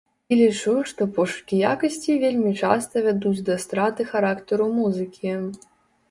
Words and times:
І 0.33 0.37
лічу, 0.37 0.71
што 0.91 1.01
пошукі 1.17 1.57
якасці 1.73 2.15
вельмі 2.23 2.53
часта 2.61 3.03
вядуць 3.07 3.43
да 3.49 3.57
страты 3.65 4.07
характару 4.13 4.65
музыкі. 4.79 5.35